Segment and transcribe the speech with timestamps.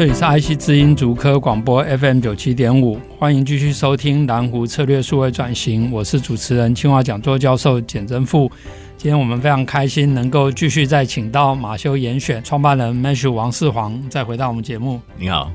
[0.00, 8.50] 这里是 IC 知音竹科广播 FM 九七点五，欢迎继续收听蓝湖策略数位转型，我是主持人清华讲座教授简真富。
[8.96, 14.98] 今天我们非常开心能够继续再请到马修严选创办人 Matthew 王世煌再回到我们节目。
[15.18, 15.52] 你好，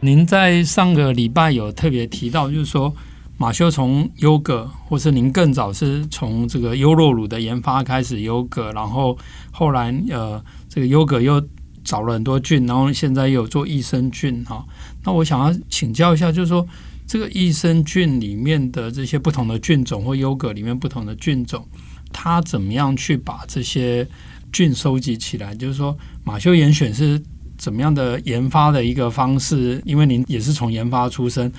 [0.00, 2.94] 您在上个礼拜有特别提到，就是说
[3.38, 9.16] 马修从优格，或是您更早是从这个优酪乳的研发开始优格，然后
[9.50, 11.42] 后来呃这个优格又。
[11.84, 14.64] 找了很多菌，然后现在又有做益生菌哈。
[15.04, 16.66] 那我想要请教一下，就是说
[17.06, 21.66] 这个益生菌里面的这些不同的菌种，或优格里面不同的菌种，
[22.12, 24.06] 它怎么样去把这些
[24.52, 25.54] 菌收集起来？
[25.54, 27.20] 就是说马修严选是
[27.56, 29.80] 怎么样的研发的一个方式？
[29.84, 31.50] 因为您也是从研发出身，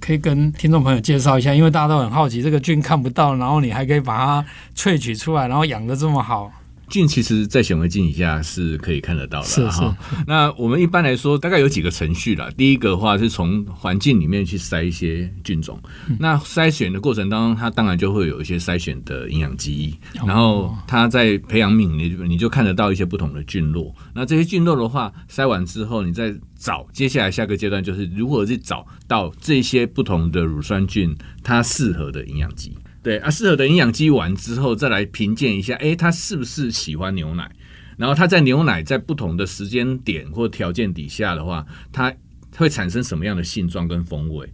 [0.00, 1.54] 可以跟听众朋友介绍一下。
[1.54, 6.52] 因为大家都很好奇，这个菌看不到，然后你还可以把它萃取出来，然后养得这么好。
[6.88, 9.46] 菌其实，在显微镜以下是可以看得到的。
[9.46, 9.80] 是是。
[10.26, 12.50] 那我们一般来说，大概有几个程序啦。
[12.56, 15.80] 第一个的话是从环境里面去筛一些菌种。
[16.18, 19.96] 那筛选的过程当中，它当然就会有一些筛选的营养基。
[20.26, 23.94] 然后它在培养皿，你你就看得到一些不同的菌落。
[24.14, 32.76] 那这些菌落的话，筛完之后，你再找接下来下个阶段就是如何去找到这些不同的乳酸菌它适合的营养基。
[33.02, 37.50] 对啊，适合的营养基完之后，再来评鉴一下，诶，他是不是喜欢牛奶？
[37.96, 42.14] 然后他在牛奶在不同的时间点或条件底下的话，它
[42.56, 44.52] 会产生什么样的性状跟风味？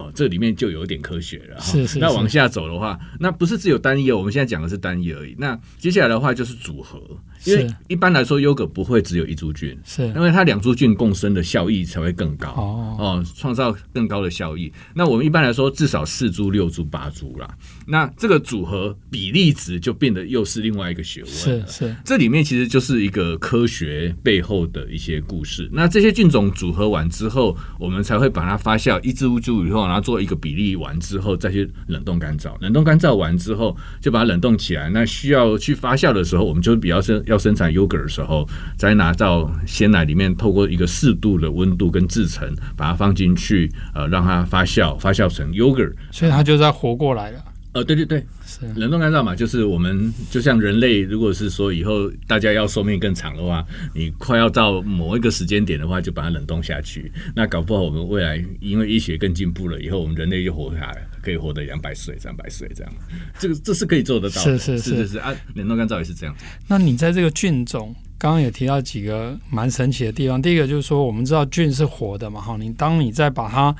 [0.00, 1.60] 哦，这里面就有点科学了。
[1.60, 1.98] 是是，是。
[1.98, 5.34] 那往下走的话，那不是只有单一，我们现在讲的是单一而已。
[5.38, 7.00] 那接下来的话就是组合。
[7.46, 14.70] 因为一般来说，优格不会只有一株菌，是因为它两株菌共生的效益才会更高哦，哦，创造更高的效益。
[14.94, 17.48] 那我们一般来说至少四株、六株、八株啦。
[17.86, 21.66] 那这个组合比例值就变得又是另外一个学问了。
[21.66, 25.66] 是是，这里面其实就是一个科学背后的一些故事。
[25.72, 32.52] 那这些菌种组合完之后，我们才会把它发酵一株株以后，拿做一个比例完之后再去冷冻干燥。
[32.60, 34.88] 冷冻干燥完之后，就把它冷冻起来。
[34.90, 37.20] 那需要去发酵的时候，我们就比较生。
[37.26, 47.40] 要生产 yogurt 的时候，再拿到鲜奶里面，透过一个适度的温度跟制成，把它放进去，呃，让它发酵，发酵成 yogurt，所以它就在活过来了。
[47.72, 53.64] 呃，对对对，是冷冻干燥嘛，就是我们就像人类，如果是说以后大家要寿命更长的话，
[53.94, 57.12] 你快要到某一个时间点的话，就把它冷冻下去。
[57.32, 62.92] 那搞不好我们未来因为医学更进步了，以后我们人类就活下来，可以活得两百岁、三百岁这样。
[63.38, 66.34] 这个这是可以做得到的，是是是是是啊，冷冻干燥也是这样。
[66.66, 70.42] 那你在这个菌种，刚刚也提到几个蛮神奇的地方。
[70.42, 73.72] 第一个就是说，我们知道菌是活的嘛，哈，你当你在把它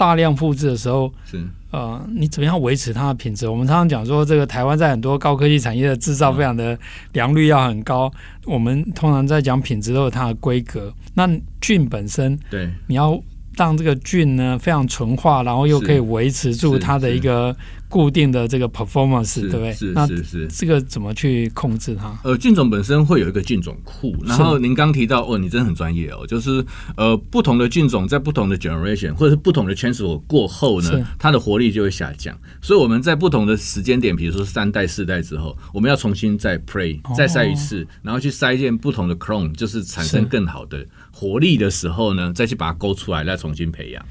[0.00, 1.38] 大量复制的时候，是。
[1.72, 3.46] 呃，你怎么样维持它的品质？
[3.46, 6.76] 我们常常讲说，这个台湾在很多高科技产业的制造，非常的
[7.12, 8.10] 良率要很高。
[8.46, 10.90] 我们通常在讲品质都有它的规格。
[11.14, 11.28] 那
[11.60, 13.22] 菌本身，对，你要
[13.56, 17.54] 让这个菌呢非常纯化，然后又可以维持住它的一个。
[17.90, 19.72] 固定的这个 performance 对不对？
[19.72, 22.16] 是是是，这个怎么去控制它？
[22.22, 26.64] 呃，菌种本身会有一个菌种库，然后您刚提到哦，你真的很专业哦，就是
[26.96, 32.38] 呃，不同的菌种在不同的 generation 或者是不同的 transfer 过后呢，它的活力就会下降。
[32.62, 44.04] 所以我们在不同的时间点，比如说三代、四代之后，我们要重新再 pray 再筛一次，然后去筛一件不同的 clone，就是产生更好的活力的时候呢，再去把它勾出来，再重新培养。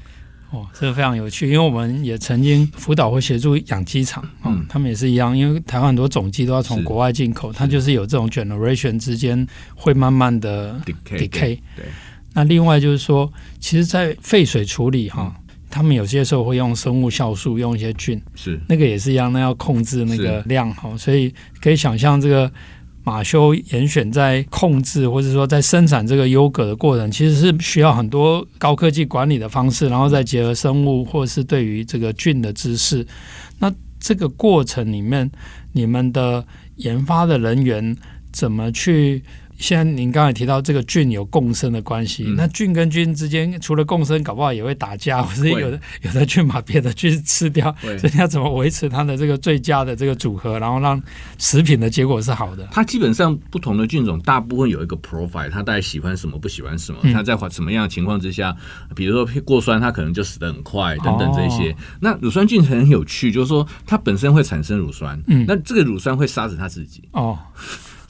[0.50, 9.46] 哦，这个非常有趣，因为我们也曾经辅导或协助养鸡场，嗯，他们也是一样，因为台湾很多种鸡都要从国外进口，它就是有这种 generation 之间
[9.76, 11.58] 会慢慢的 decay。
[11.76, 11.84] 对，
[12.34, 15.32] 那另外就是说，其实，在废水处理哈，
[15.70, 18.60] 他们有些时候会用生物酵素，用一些菌，是。
[18.68, 22.50] 那个也是一样，那要控制那个量哈，所以可以想象这个。
[23.02, 33.06] 马修严选在控制或者说在生产这个优格的过程，其实是需要很多高科技管理的方式，然后再结合生物或是对于这个菌的知识。
[33.58, 35.30] 那这个过程里面，
[35.72, 36.44] 你们的
[36.76, 37.96] 研发的人员
[38.32, 39.22] 怎么去
[39.60, 51.00] 现在您刚才提到这个菌有共生的关系，嗯、那菌跟菌之间除了共生，搞不好也会打架，或者有的 有的菌把别的菌吃掉，所以你要怎么维持它的这个最佳的这个组合，然后让
[51.38, 52.66] 食品的结果是好的？
[52.72, 58.56] 它基本上不同的菌种大部分有一个 profile，它大概喜欢什么，不喜欢什么，它在什么样的情况之下，
[58.96, 61.70] 比如说过酸，它可能就死得很快，等等这些。
[61.72, 67.06] 哦、那乳酸菌很有趣，就是说它本身会产生乳酸，嗯，那这个乳酸会杀死它自己。
[67.12, 67.38] 哦。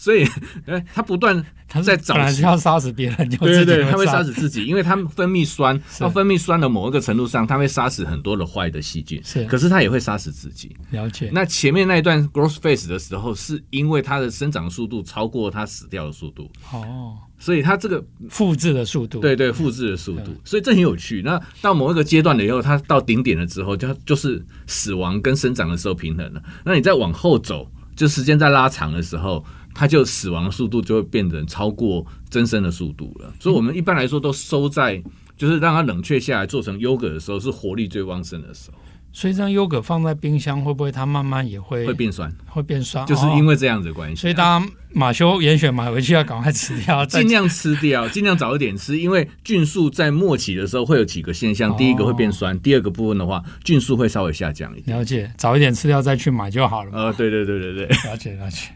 [0.01, 0.27] 所以，
[0.65, 1.45] 哎，它不断
[1.83, 10.75] 在找，本来是要杀死别人，对对对，它会杀死自己，因为它分泌酸， 它分泌酸的某一个程度上，它会杀死很多的坏的细菌，是，可是它也会杀死自己。
[10.91, 11.29] 了解。
[11.35, 21.21] 那前面那一段 growth phase 的时候，是因为它的生长速度超过它死掉的速度，哦，所以它这个复制的速度，对对，复制的速度，所以这很有趣。
[21.23, 26.43] 那到某一个阶段了以后，它到顶点了之后，就就是死亡跟生长的时候平衡了。
[26.65, 29.45] 那你再往后走，就时间在拉长的时候。
[29.75, 35.03] 它就死亡的速度就会变成超过增生的速度了，所以我们一般来说都收在，
[35.37, 38.79] 就是让它冷却下来做成优格的时候，是活力最旺盛的时候。
[39.13, 42.33] 所以，这样优格放在冰箱会不会它慢慢也会会变酸？
[42.47, 44.17] 会变酸，就是因为这样子的关系。
[44.17, 48.99] 所以，大家马修严选买回去要赶快吃掉， 尽量吃掉，尽量早一点吃。
[48.99, 54.97] 因为菌素在末期的时候会有几个现象：第一个会变酸，第二个部分的话，菌素会稍微下降一点。
[54.97, 56.91] 了解，早一点吃掉再去买就好了。
[56.93, 58.69] 呃，对对对对对， 了解了解。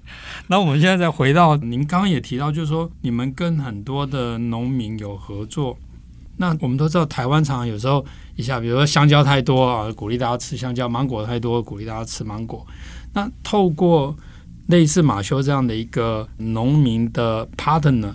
[0.49, 5.79] 那我们现在再回到您刚刚也提到，就是说你们跟很多的农民有合作。
[6.37, 8.05] 那我们都知道，台湾常常有时候
[8.37, 12.67] 一下，比如说香蕉太多啊，鼓励大家吃香蕉；芒果太多，鼓励大家吃芒果。
[13.13, 14.17] 那透过
[14.67, 18.13] 类似马修这样的一个农民的 partner，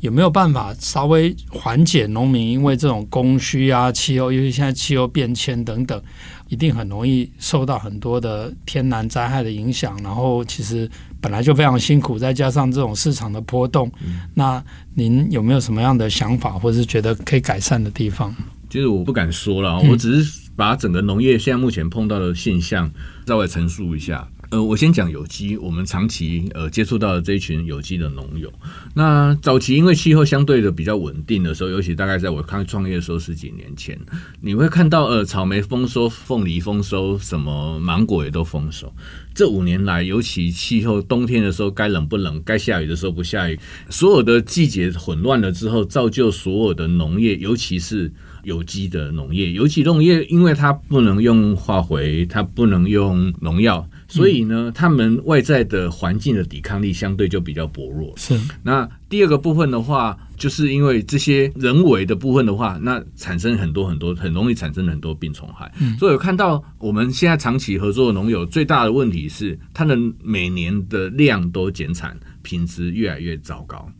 [0.00, 6.02] 有没有办法稍微缓解农民因为这种供需啊、气候，因为现在气候变迁等等，
[6.48, 10.90] 一定很容易受到很多的天然灾害的影响，然后其实。
[11.22, 13.92] 本来就非常辛苦，再加上这种市场的波动，
[14.32, 14.64] 那
[14.94, 18.34] 您有没有什么样的想法，或是觉得可以改善的地方？
[18.70, 22.88] 其实我不敢说了，我只是把整个农业现在目前碰到的现象
[23.26, 24.26] 稍微陈述一下。
[24.50, 28.52] 呃，我先讲有机，我们长期呃接触到的这一群有机的农友。
[28.94, 33.96] 那早期因为气候相对的比较稳定的时候，尤其大概在我刚创业的时候十几年前，
[34.40, 38.92] 你会看到呃草莓丰收、凤梨丰收，什么芒果也都丰收。
[39.32, 43.56] 这五年来，尤其气候冬天的时候该冷不冷，该下雨的时候不下雨，
[43.88, 48.12] 所有的季节混乱了之后，造就所有的农业，尤其是。
[48.42, 58.12] 有机的农业，有机农业，因为它不能用化肥，它不能用农药，所以呢，他们外在的环境的抵抗力相对就比较薄弱。
[58.16, 58.38] 是。
[58.62, 65.70] 那第二个部分的话，就是因为这些人为的部分的话，那产生很多很多，很容易产生很多病虫害。
[65.80, 65.96] 嗯。
[65.98, 73.90] 所以我看到我们现在长期合作的农友最大的问题是，它的每年的量都减产，品质越来越糟糕。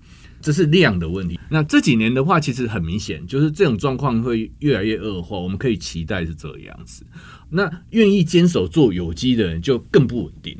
[0.40, 1.38] 这是量的问题。
[1.48, 5.38] 那这几年的话，其实很明显，就是这种状况会越来越恶化。
[5.38, 7.04] 我们可以期待是这样子。
[7.50, 10.56] 那愿意坚守做有机的人就更不稳定。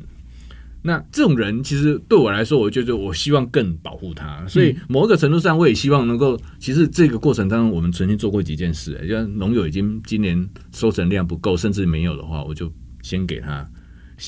[0.83, 4.43] 那这种人其实对我来说，我觉得我希望更保护他。
[4.47, 8.99] 所以某一个程度上，我也希望能够，其实这个过程当中，我们曾经做过几件事。
[9.07, 12.71] 就像农友已经今年收成量不够，甚至没有的话，我就
[13.03, 13.69] 先给他。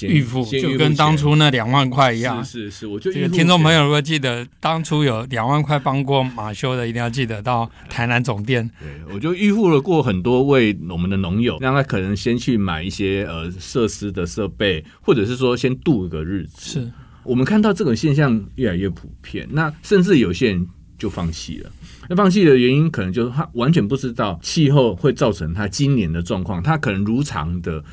[0.01, 8.69] 预付就跟当初那两万块一样，是是是，我觉得这个听众朋友如果记得当初有两万块帮过马修的，一定要记得到台南总店。
[8.79, 16.79] 对，我就预付了过很多位我们的农友，让他可能先去买一些呃设施的设备，或者是说先度个日子。
[16.79, 16.91] 是
[17.23, 20.67] 我们看到这种现象越来越普遍，那甚至有些人
[20.97, 21.69] 就放弃了。
[22.09, 27.83] 那放弃的原因可能就是他完全不知道气候会造成他今年的状况，他可能如常的。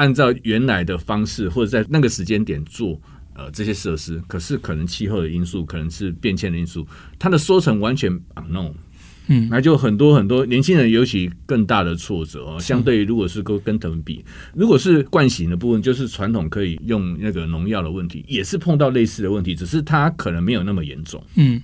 [0.00, 2.98] 按照原来的方式，或者在那个时间点做
[3.34, 6.86] 呃这些设施，可是可能气候的因素，可能是变迁的因素，
[7.18, 8.72] 它的收成完全 unknown，
[9.28, 12.58] 嗯，那就很多很多年轻人尤其更大的挫折哦。
[12.58, 21.60] 相对于如果是跟跟他们比，如果是惯性的部分，就是传统可以用那个农药的问题，也是碰到类似的问题，只是它可能没有那么严重，嗯。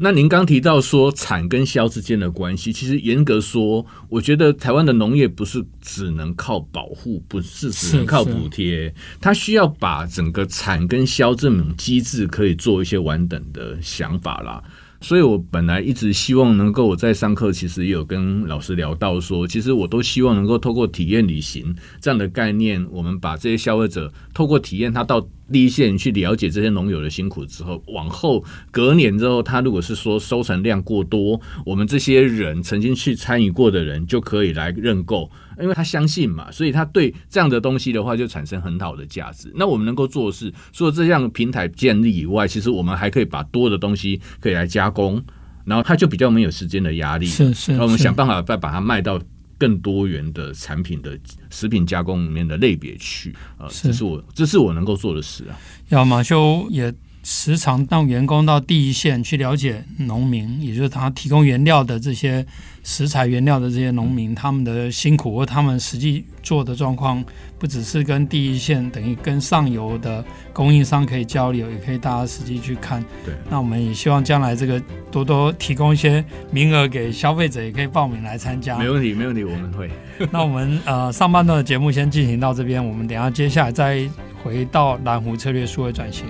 [0.00, 14.62] 那您刚提到说产跟销之间的关系，其实严格说，我觉得台湾的农业不是只能靠保护，不是只能靠补贴，它需要把整个产跟销这种机制可以做一些完整的想法啦。
[15.00, 35.30] 所以我本来一直希望能够我在上课，其实也有跟老师聊到说，其实我都希望能够透过体验旅行这样的概念，我们把这些消费者透过体验，他到第一线去了解这些农友的辛苦之后，往后隔年之后，他如果是说收成量过多，我们这些人曾经去参与过的人就可以来认购，
[35.60, 39.52] 因为他相信嘛，所以他对这样的东西的话就产生很好的价值。
[39.54, 45.22] 那我们能够做的是，除了这样平台建立以外，其实我们还可以把多的东西可以来加工，
[45.64, 47.26] 然后他就比较没有时间的压力。
[47.26, 49.20] 是是，那我们想办法再把它卖到。
[49.62, 51.16] 更多元的产品的
[51.48, 55.56] 食品加工里面的类别去，呃，这是我这是我能够做的事啊。
[55.90, 56.92] 要马修也
[57.22, 62.44] 时常让员工到第一线去了解农民，也就是他提供原料的这些
[62.82, 67.24] 食材原料的这些农民，他们的辛苦或他们实际做的状况，
[67.60, 73.00] 不只是跟第一线等于跟上游的供应商可以交流，也可以大家实际去看。
[73.24, 78.76] 对，那我们也希望将来这个多多提供一些名额给消费者，也可以报名来参加。
[78.78, 79.88] 没问题，没问题，我们会。
[80.30, 84.08] 那我们呃上半段的节目先进行到这边，我们等下接下来再
[84.42, 86.26] 回到蓝湖策略数位转型。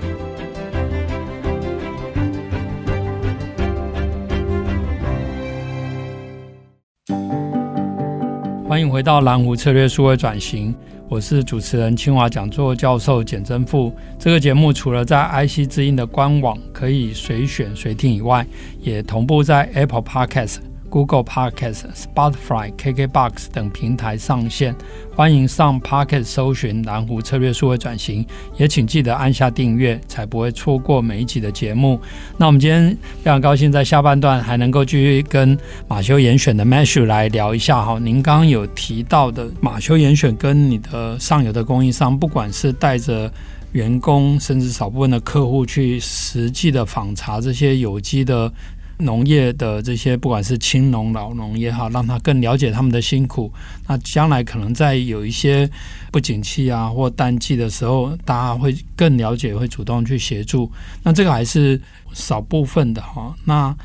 [8.73, 10.75] 欢迎回到蓝湖策略数位转型，
[11.07, 13.95] 我是主持人清华讲座教授简真富。
[14.19, 18.47] 这个节目除了在 IC 之音的官网可以随选随听以外，
[18.81, 20.72] 也同步在 Apple Podcast。
[20.93, 24.77] Google Podcast、Spotify、KKBox 等平台上线，
[25.17, 28.27] 欢迎上 Podcast 搜寻蓝湖策略数位转型，
[28.59, 31.99] 也请记得按下订阅，才不会错过每一集的节目。
[32.37, 35.59] 那我们今天非常高兴在下半段还能够继续跟
[35.89, 37.99] 马修严选的 Matthew 来聊一下哈。
[37.99, 43.33] 您刚刚有提到的马修严选跟你的上游的供应商，不管是带着
[43.73, 48.53] 员工，甚至少部分的客户去实际的访查这些有机的。
[49.03, 53.53] 农业的这些，不管是青农、老农也好，让他更了解他们的辛苦。
[53.87, 55.69] 那将来可能在有一些
[56.11, 60.71] 不景气啊或淡季的时候，大家会更了解，会主动去协助。
[61.03, 61.81] 那这个还是
[62.13, 63.35] 少部分的哈。
[63.45, 63.77] 那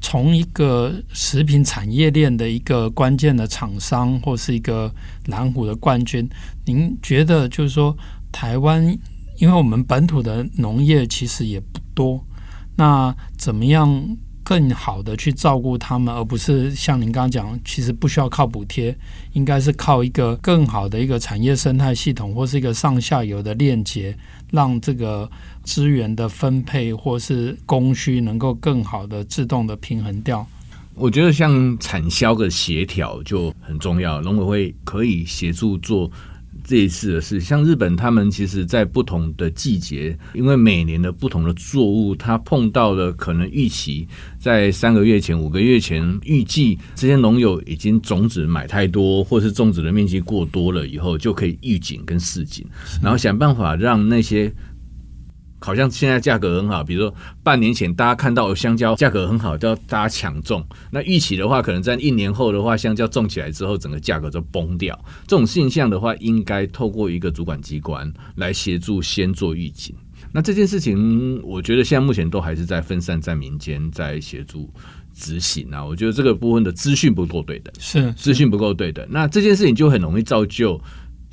[0.00, 4.92] 从一个食品产业链的一个关键的厂商，或是一个
[5.26, 6.28] 蓝湖的冠军，
[6.64, 7.96] 您觉得就是说，
[8.30, 8.84] 台湾
[9.38, 12.24] 因为我们本土的农业其实也不多，
[12.76, 14.16] 那怎么样？
[14.48, 18.96] 更好的去照顾他们，而不是像您刚刚讲，其实不需要靠补贴，
[19.32, 24.16] 应该是靠一个更好的一个产业生态系统，或是一个上下游的链接，
[24.52, 25.28] 让这个
[25.64, 30.46] 资源的分配或是供需能够更好的自动的平衡掉。
[30.94, 36.08] 我觉得像产销的协调就很重要，农委会可以协助做。
[36.66, 44.06] 这一次的事，像日本，他们其实在不同的季节，因为每年的不同的作物，它碰到了可能预期
[44.36, 52.66] 在三个月前、五个月前预计这些农友已经种子买太多，或是种植的面积过多了以后，就可以预警跟示警，
[53.00, 54.52] 然后想办法让那些。
[55.58, 60.64] 好像现在价格很好，比如说半年前大家看到香蕉价格很好，都要大家抢种。
[60.90, 64.98] 那预期的话，可能在一年后的话，香蕉种起来之后，整个价格就崩掉。
[65.26, 69.94] 这种现象的话，应该透过一个主管机关来协助，先做预警。
[70.32, 74.70] 那这件事情，我觉得现在目前都还是在分散在民间，在协助
[75.14, 75.82] 执行啊。
[75.84, 79.06] 我觉得这个部分的资讯不够对的，是资讯不够对的。
[79.10, 80.78] 那这件事情就很容易造就。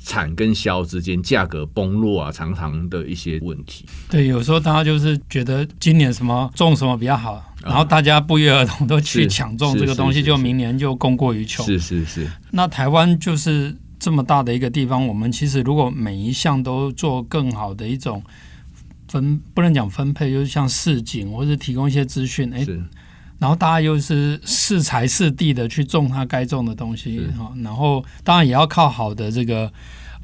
[0.04, 3.86] 产跟销之间价格崩落啊，常常的一些问题。
[4.10, 11.64] 对，有时候大家就是觉得今年什么种什么比较好，然后大家不约而同都去抢种这个东西，就明年就供过于求。
[11.64, 12.30] 是是是。
[12.50, 18.22] 那台湾就是这么大的一个地方，我们其实如果每一项都做更好的一种
[19.08, 22.66] 分，不能讲分配，就是像市井或者提供一些资讯，哎，
[23.38, 29.70] 然后大家又是适才适地的去种它该种的东西哈，然后当然也要靠好的这个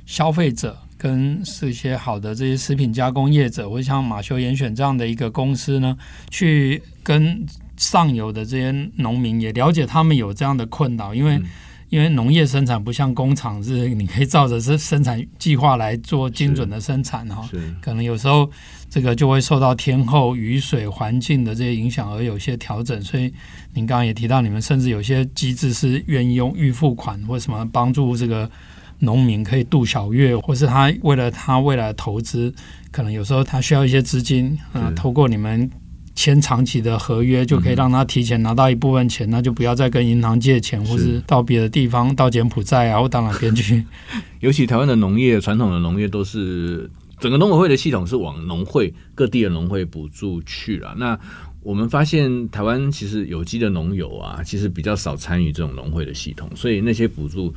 [0.07, 5.97] 消费者跟是一些好的这些食品加工业者，或像马修严选这样的一个公司呢，
[6.31, 7.45] 去跟
[7.77, 11.45] 上游的这些农民也了解他们有这样的困扰，因为、嗯、
[11.91, 17.47] 因为农业生产不像工厂是你可以照着是生产计划来做精准的生产哈，
[17.83, 18.51] 可能有时候。
[18.93, 23.33] 这个就会受到天候、雨水、环境的这些影响而有些调整，所以
[23.73, 28.51] 您刚刚也提到，你们甚至有些机制是愿意用预付款或什么帮助这个
[28.99, 32.53] 农民可以度小月，或是他为了他未来的投资，
[32.91, 35.71] 可能有时候他需要一些资金啊，透过你们
[36.15, 43.85] 签长期的合约，就可以让他提前拿到一部分钱，那就不要再跟银行借钱，或是到别的地方到柬埔寨啊或到哪边去。
[44.41, 46.91] 尤其台湾的农业，传统的农业都是。
[47.21, 50.95] 整个农委会的系统是往农会各地的农会补助去了。
[50.97, 51.21] 那
[51.63, 57.53] 我们发现台湾其实有机的农友啊，其实比较少参与这种农会的系统，所以那些补助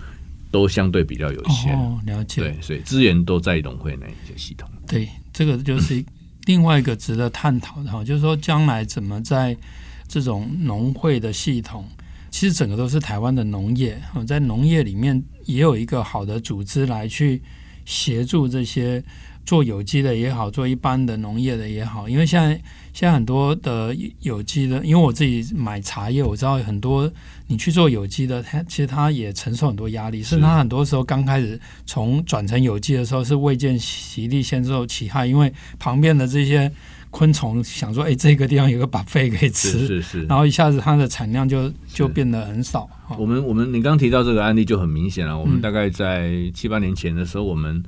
[0.51, 1.73] 都相对比较有限。
[1.79, 2.41] 哦，了解。
[2.41, 4.69] 对，所以资源都在农会那一些系统。
[4.85, 6.03] 对，这个就是
[6.45, 9.55] 另外一个值得探讨的哈，就是说将来怎么在
[10.07, 11.85] 这种农会的系统，
[12.29, 17.41] 其实整个都是台湾的农业，在农业里面也有一个好的组织来去
[17.85, 19.03] 协助这些。
[19.45, 22.53] 做有机的也好，做一般的农业的也好，因为现在
[22.93, 27.11] 现在很多的有机的，因为我自己买茶叶，我知道很多
[27.47, 36.71] 你去做有机的，它其实它也承受很多压力，是它很多时候刚开始从转成有机的时候是未见习力先受其害，因为旁边的这些
[37.09, 42.89] 昆虫想说，哎，这个地方有个 buffet 可以吃，是是是，然后一下子它的产量就就变得很少。
[43.17, 47.83] 我们我们你刚刚提到这个案例就很明显了，我们大概在七八年前的时候，我们。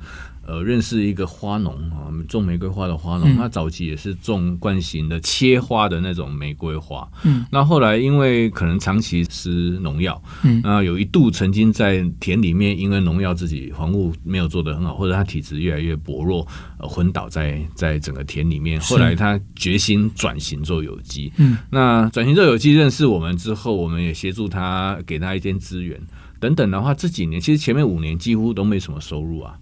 [0.46, 7.06] 呃，认识一个花农啊，种玫瑰花的花农，嗯、他早期也是种惯型的切花的那种玫瑰花。
[7.24, 9.50] 嗯，那后来因为可能长期施
[9.80, 16.46] 农药，嗯，那有一度曾经在田里面，因为农药自己防护没有做得很好，或者他体质越来越薄弱，
[16.78, 18.80] 呃，昏倒在在整个田里面。
[18.80, 21.32] 后来他决心转型做有机。
[21.38, 26.00] 嗯，那转型做有机，认识我们之后，我们也协助他，给他一些资源
[26.38, 29.58] 等等的话，这几年其实前面五年几乎都没什么收入啊。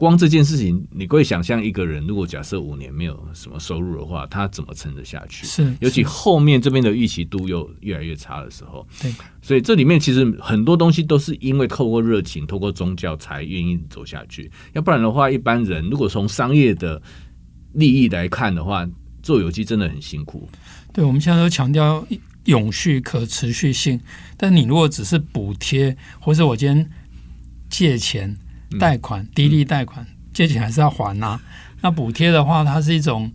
[0.00, 5.44] 光这件事情，你可以想象一个人，如果假设五年没有什么收入的话，他怎么撑得下去？
[5.44, 8.86] 是，尤其后面这边的预期度又越来越差的时候。
[8.98, 14.50] 对，所以这里面其实很多东西都是因为透过热情、透过宗教才愿意走下去。
[14.72, 17.02] 要不然的话，一般人如果从商业的
[17.74, 18.88] 利益来看的话，
[19.22, 20.48] 做有机真的很辛苦。
[20.94, 22.02] 对，我们现在都强调
[22.46, 24.00] 永续、可持续性，
[24.38, 26.90] 但你如果只是补贴，或者我今天
[27.68, 28.34] 借钱。
[28.78, 31.40] 贷款低利贷款借钱还是要还呐、啊。
[31.80, 33.30] 那补贴的话，它是一种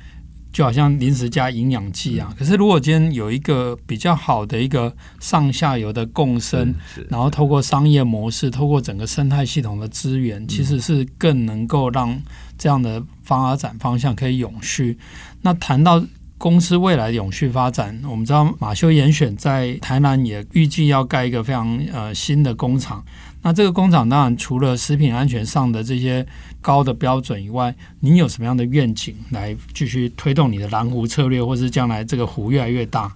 [0.53, 2.33] 就好像临时加营养剂啊。
[2.37, 6.73] 可是如果今天有一个比较好的一个上下游的共生，
[7.09, 12.21] 然后透过商业模式，透过整个生态系统的资源，其实是更能够让
[12.57, 14.97] 这样的发展方向可以永续。
[15.41, 16.01] 那谈到
[16.37, 23.03] 公司未来的永续发展，我们知道马修严选在台南也预计要盖一个非常呃新的工厂。
[23.45, 26.25] 那这个工厂当然除了食品安全上的这些
[26.61, 33.15] 高的标准以外，您有什么样的愿景来继续推动你的蓝湖策略，或是将来这个湖越来越大？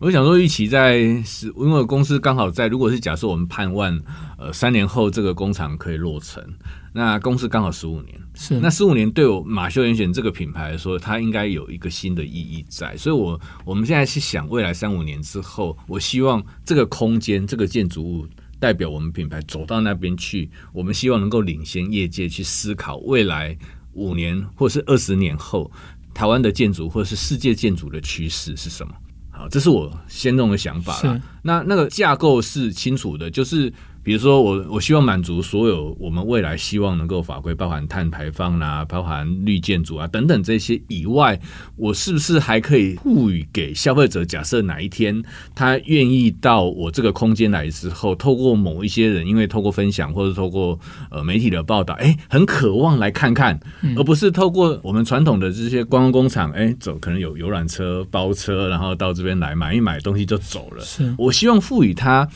[0.00, 3.98] 我想说，一起在是，因为公司刚好在，如果是假设我们盼望
[4.36, 6.44] 呃三年后这个工厂可以落成，
[6.92, 18.26] 那公司刚好十五年，是那十五年对我马修严选这个品牌来说，它应该有一个新的意义在，所以我我们现在是想未来三五年之后，我希望这个空间这个建筑物。
[18.64, 23.54] 代表我们品牌走到那边去，我们希望能够领先业界去思考未来
[23.92, 25.70] 五年或是二十年后
[26.14, 28.94] 台湾的建筑或者是世界建筑的趋势是什么？
[29.30, 31.20] 好，这是我先弄的想法了。
[31.42, 33.70] 那那个架构是清楚的，就是。
[34.04, 41.40] 比如说我，我我希望满足所有我们未来希望能够法规，包含碳排放啦、啊，包含绿建筑啊等等这些以外，
[41.74, 44.22] 我是不是还可以赋予给消费者？
[44.22, 45.22] 假设哪一天
[45.54, 50.78] 他愿意到我这个空间来之后，透过某一些人，因为透过分享或者透过
[51.10, 53.58] 呃媒体的报道，哎，很渴望来看看，
[53.96, 60.84] 而不是透过我们传统的这些观光工厂，哎，走可能有游览车包车，然后到这边来买一买东西就走了。
[60.84, 62.28] 是我希望赋予他。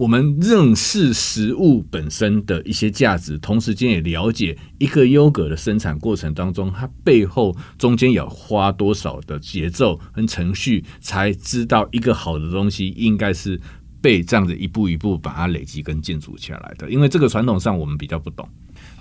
[0.00, 13.60] 我们认识食物本身的一些价值，同时间也了解一个优格的生产过程当中，它背后中间要花多少的节奏跟程序，才知道一个好的东西应该是
[14.00, 16.90] 被这样子一步一步把它累积跟建筑起来的。
[16.90, 18.48] 因为这个传统上我们比较不懂。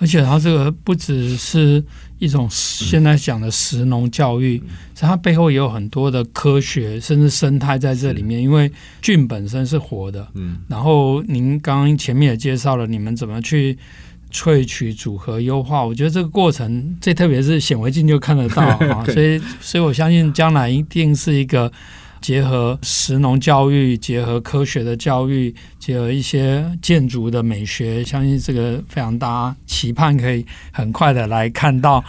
[0.02, 1.84] 而且它这个不只是
[2.20, 4.62] 一种现在讲的食农教育，
[4.96, 8.42] 它背后也有很多的科学甚至生态在这里面。
[8.42, 13.78] 因为菌本身是活的，嗯，然后您刚刚前面也介绍了你们怎么去
[14.32, 21.72] 萃取、组合、优化，我觉得这个过程，最特别是显微镜就看得到啊， 所以，所以我相信将来一定是一个。
[22.21, 32.03] 结合石农教育，结合科学的教育，结合一些建筑的美学，相信这个非常大家，期盼可以很快的来看到。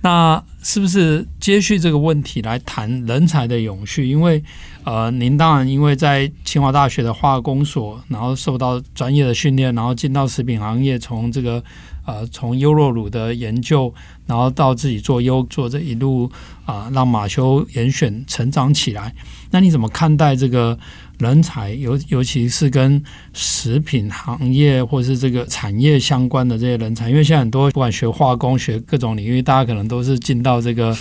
[0.00, 4.08] 那是不是接续这个问题来谈人才的永续？
[4.08, 4.42] 因为
[4.86, 11.62] 呃，您当然因为在清华大学的化工所，然后受到专业的训练，然后进到食品行业，从这个。
[12.06, 13.92] 呃，从优酪乳的研究，
[14.26, 16.30] 然后到自己做优做这一路
[16.64, 19.12] 啊、让马修严选成长起来。
[19.50, 20.78] 那你怎么看待这个
[21.18, 27.10] 人才，尤尤其是跟食品行业或是这个产业相关的这些人才？
[27.10, 30.96] 因为现在很多不管学化工、学各种领域，大家可能都是进到这个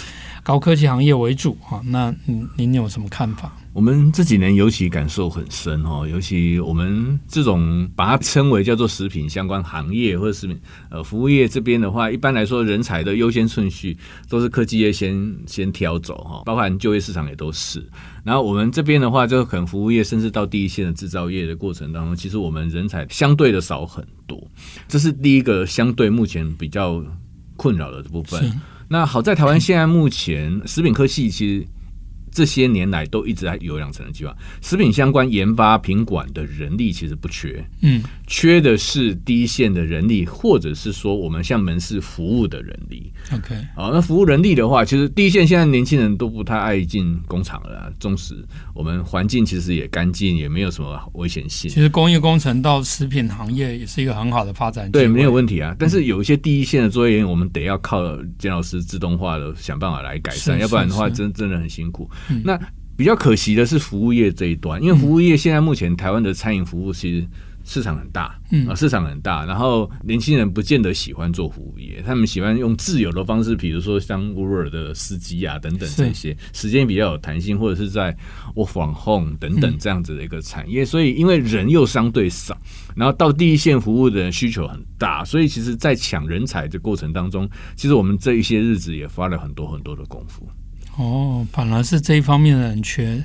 [0.45, 1.81] 高科技行业为主哈。
[1.83, 3.51] 那您您有什么看法？
[3.73, 10.55] 我们这几年尤其感受很深哦，尤其我们这种把它称为叫做食品相关行业或者食品
[10.91, 13.97] 呃服务业这边的话，一般来说人才的优先顺序
[14.29, 17.83] 都是科技业先先挑走哈，包含就业市场也都是。
[18.23, 24.47] 然后我们这边的话，就可能服务业甚至到第一线的制造业的过程当中，其实我们人才相对的少很多，
[24.87, 27.03] 这是第一个相对目前比较
[27.57, 28.53] 困扰的部分。
[28.89, 31.74] 那好在台湾现在目前食品科系其实。
[32.35, 43.09] 这些年来都一直在有养成的计划，食品相关研发品管的人力其实不缺，嗯，缺的是第一线的人力，或者是说我们像门市服务的人力。
[43.31, 48.35] OK，好，那服务人力的话，其实第一线现在年轻人都不太爱进工厂了，纵使
[48.73, 51.71] 我们环境其实也干净，也没有什么危险性。
[51.71, 55.73] 其实工业工程到食品行业也是一个很好的发展，对，没有问题啊。
[55.79, 58.01] 但是有一些第一线的作业员，我们得要靠
[58.37, 62.09] 简老师自动化的想办法来改善，要不然的话，真真的很辛苦。
[62.43, 62.59] 那
[62.97, 67.27] 比较可惜的是服务业这一端，因为服务业现在目前台湾的餐饮服务其实
[67.65, 78.15] 市场很大，嗯，市场很大，然后年轻人不见得喜欢做服务业，他们喜欢用自由的方式，比如说像 Uber 的司机啊等等这些，时间比较有弹性，或者是在
[78.53, 82.57] Work from home 等等这样子的一个产业，所以因为人又相对少，
[82.95, 90.47] 然后到第一线服务的人需求很大，所以其实，在抢人才的过程当中，其实我们这一些日子也花了很多很多的功夫。
[90.97, 93.21] 哦，反而是这一方面的人缺。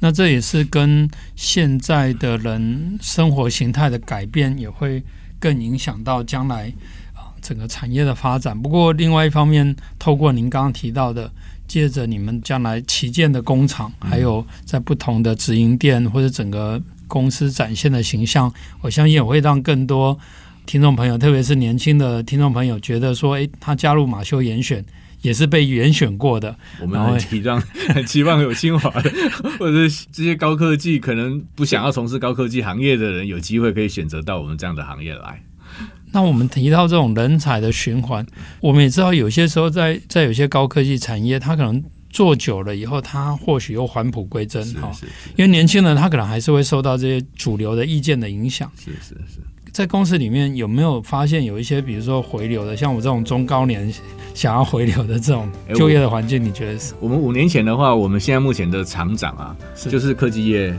[0.00, 5.00] 那这也是跟现在的人生活形态的改变，也会
[5.38, 6.72] 更影响到将来
[7.14, 8.60] 啊整个产业的发展。
[8.60, 11.30] 不过，另外一方面，透过您刚刚提到的，
[11.68, 20.18] 借着你们将来旗舰的工厂，还有在不同的直营店或者整个公司展现的形象，我相信也会让更多
[20.64, 24.84] 听众朋友，特别是年轻的听众朋友，觉得说，诶，他加入马修严选。
[25.22, 27.60] 也是被严选过的，我们很期望，
[27.94, 29.10] 很期望有清华的，
[29.58, 35.42] 或者是这些高科技可能不想要从事高科技行业的人，有机会可以选择到我们这样的行业来。
[36.12, 38.24] 那我们提到这种人才的循环，
[38.60, 44.90] 我们也知道有些时候在在有些高科技产业，他可能做久了以后，他或许又返璞归真哈，
[45.36, 48.70] 因为年轻人他可能还是会受到这些主流的意见的影响。
[48.78, 49.40] 是是是。
[49.72, 53.92] 在公司里面有没有发现有一些，比如说回流的，像我这种中高年
[54.36, 56.92] 想要回流的这种就业的环境，你觉得是？
[57.00, 59.56] 我们五年前的话，我们现在目前的厂长啊，
[59.90, 60.76] 就是科技业。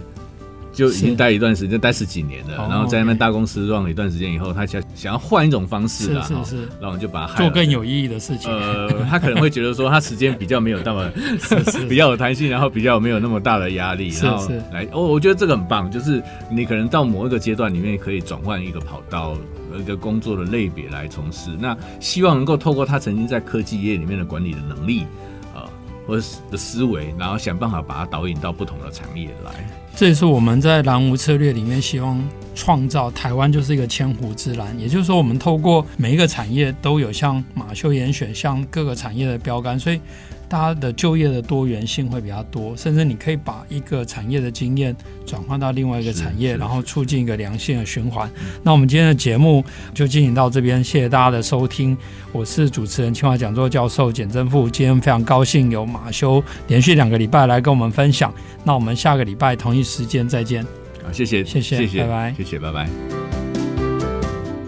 [0.74, 8.52] 就已经待一段时间，待十几年了，然后在那边大公司用了一段时间以后，他想想要换一种方式啊，是是是，然后我们就把他做更有意义的事情。
[8.52, 11.10] 呃， 他可能会觉得说，他时间比较没有那么
[11.90, 19.36] 比较有弹性，然后比较没有那么大的压力，然后来，哦，我觉得这个很棒，就是你可能到某一个阶段里面可以转换一个跑道，
[19.76, 21.52] 一个工作的类别来从事。
[21.60, 25.06] 那希望能够透过他曾经在科技业里面的管理的能力，
[25.54, 25.62] 呃，
[26.08, 29.52] 或者的思维，然后想办法把它导引到不同的产业来。
[29.96, 40.00] 这也是我们在蓝湖策略里面希望创造台湾就是一个千湖之蓝，也就是说，我们透过每一个产业都有像马修严选，像各个产业的标杆，所以。
[40.50, 48.32] 大家的就业的多元性会比较多，甚至你可以把一个产业的经验转换到另外一个产业，然后促进一个良性的循环。
[48.64, 51.98] 那我们今天的节目就进行到这边，谢谢大家的收听。
[52.32, 58.34] 我是主持人清华讲座教授简正富，今天非常高兴有马修连续两个礼拜来跟我们分享。
[58.64, 60.66] 那我们下个礼拜同一时间再见。
[61.04, 62.88] 好，谢谢，谢谢，谢谢，拜拜，谢谢，拜拜。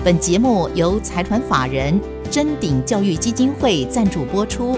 [0.03, 4.77] 本节目由财团法人臻鼎教育基金会赞助播出。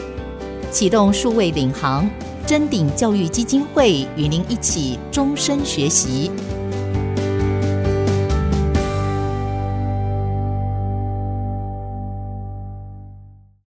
[0.71, 2.09] 启动数位领航，
[2.47, 6.31] 臻鼎教育基金会与您一起终身学习。